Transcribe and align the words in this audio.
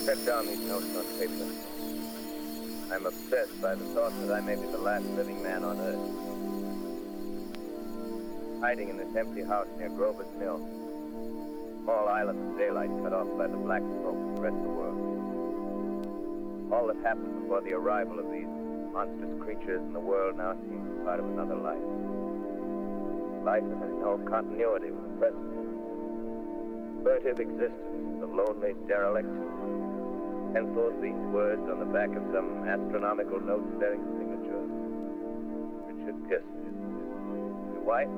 set 0.00 0.24
down 0.24 0.46
these 0.46 0.60
notes 0.60 0.96
on 0.96 1.04
paper. 1.18 1.44
I'm 2.90 3.04
obsessed 3.04 3.60
by 3.60 3.74
the 3.74 3.84
thought 3.92 4.18
that 4.20 4.32
I 4.32 4.40
may 4.40 4.54
be 4.54 4.66
the 4.66 4.78
last 4.78 5.04
living 5.10 5.42
man 5.42 5.62
on 5.62 5.78
earth. 5.78 6.00
Hiding 8.62 8.88
in 8.88 8.96
this 8.96 9.14
empty 9.14 9.42
house 9.42 9.66
near 9.78 9.90
Grover's 9.90 10.32
Mill, 10.38 10.58
small 11.82 12.08
island 12.08 12.50
of 12.50 12.56
daylight 12.58 12.88
cut 13.02 13.12
off 13.12 13.28
by 13.36 13.46
the 13.46 13.58
black 13.58 13.82
smoke 13.82 14.16
of 14.16 14.36
the 14.36 14.40
rest 14.40 14.56
of 14.56 14.62
the 14.62 14.70
world. 14.70 14.96
All 16.72 16.86
that 16.86 16.96
happened 17.04 17.42
before 17.42 17.60
the 17.60 17.74
arrival 17.74 18.20
of 18.20 18.30
these 18.32 18.48
monstrous 18.92 19.38
creatures 19.42 19.82
in 19.82 19.92
the 19.92 20.00
world 20.00 20.38
now 20.38 20.54
seems 20.64 21.04
part 21.04 21.20
of 21.20 21.26
another 21.26 21.56
life. 21.56 21.84
Life 23.44 23.68
that 23.68 23.78
has 23.84 23.92
no 24.00 24.16
continuity 24.24 24.92
with 24.92 25.04
the 25.12 25.18
present. 25.20 25.44
Furtive 27.04 27.40
existence, 27.40 28.20
the 28.20 28.26
lonely 28.26 28.74
dereliction 28.88 29.50
Hensel's 30.52 30.98
these 31.00 31.22
words 31.30 31.62
on 31.70 31.78
the 31.78 31.86
back 31.86 32.10
of 32.10 32.22
some 32.34 32.66
astronomical 32.66 33.40
notes 33.40 33.70
bearing 33.78 34.02
signature. 34.18 34.64
Richard 35.86 36.18
Kiss. 36.28 36.46
My 37.86 38.06
wife, 38.06 38.08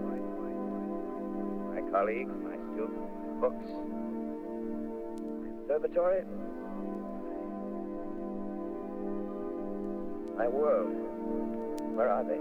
my 1.74 1.82
colleagues, 1.90 2.32
my 2.44 2.56
students, 2.72 3.12
books, 3.40 3.68
Observatory. 5.62 6.24
my 10.36 10.48
world. 10.48 10.92
Where 11.94 12.10
are 12.10 12.24
they? 12.24 12.40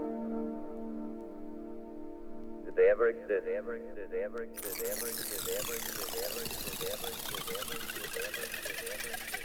Did 2.64 2.76
they 2.76 2.88
ever 2.90 3.08
exist? 3.08 3.28
Did 3.28 3.44
they 3.44 3.56
ever 3.56 3.76
exist? 3.76 3.96
Did 3.96 4.10
they 4.10 4.22
ever 4.24 4.42
exist? 4.42 4.64
Did 4.64 4.86
they 4.86 4.90
ever 4.90 5.06
exist? 5.06 5.30
Did 5.30 5.42
they 5.46 5.54
ever 5.54 5.74
exist? 5.74 6.02
Did 6.02 6.18
they 6.18 6.24
ever 6.26 6.40
exist? 6.42 6.66
Did 6.66 6.80
they 6.80 6.90
ever 6.92 7.74
exist? 7.74 8.02
Did 8.02 8.10
they 8.12 8.24
ever 8.26 8.42
exist? 8.42 9.41